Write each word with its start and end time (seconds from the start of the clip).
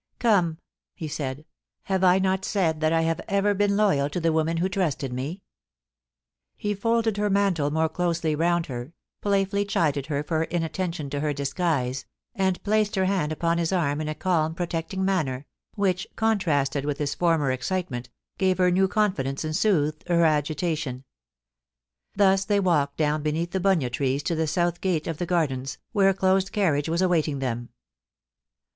"'Come!' 0.29 0.57
he 0.95 1.07
said;' 1.07 1.45
have 1.91 2.03
I 2.03 2.17
not 2.17 2.43
said 2.43 2.79
that 2.79 2.91
I 2.91 3.01
have 3.01 3.21
ever 3.27 3.53
been 3.53 3.77
loyal 3.77 4.09
to 4.09 4.19
the 4.19 4.33
women 4.33 4.57
who 4.57 4.67
trusted 4.67 5.13
me 5.13 5.33
7 6.57 6.57
He 6.57 6.73
folded 6.73 7.17
her 7.17 7.29
mantle 7.29 7.69
more 7.69 7.87
closely 7.87 8.33
round 8.33 8.65
her, 8.65 8.93
playfully 9.21 9.63
chidcd 9.63 10.07
her 10.07 10.23
for 10.23 10.45
inattention 10.45 11.11
to 11.11 11.19
her 11.19 11.33
disguise, 11.33 12.05
and 12.33 12.63
placed 12.63 12.95
her 12.95 13.05
hand 13.05 13.31
upon 13.31 13.59
his 13.59 13.71
arm 13.71 14.01
in 14.01 14.07
a 14.07 14.15
calm 14.15 14.55
protecting 14.55 15.05
manner, 15.05 15.45
which, 15.75 16.07
con 16.15 16.39
trasted 16.39 16.83
with 16.83 16.97
his 16.97 17.13
former 17.13 17.51
excitement, 17.51 18.09
gave 18.39 18.57
her 18.57 18.71
new 18.71 18.87
confidence 18.87 19.43
and 19.43 19.55
soothed 19.55 20.03
her 20.07 20.25
agitation. 20.25 21.03
Thus 22.15 22.43
they 22.43 22.59
walked 22.59 22.97
down 22.97 23.21
beneath 23.21 23.51
the 23.51 23.59
bunya 23.59 23.91
trees 23.91 24.23
to 24.23 24.33
the 24.33 24.47
south 24.47 24.81
gate 24.81 25.05
of 25.05 25.19
the 25.19 25.27
Gardens, 25.27 25.77
where 25.91 26.09
a 26.09 26.15
closed 26.15 26.51
carriage 26.51 26.89
was 26.89 27.03
awaiting 27.03 27.37
them. 27.37 27.69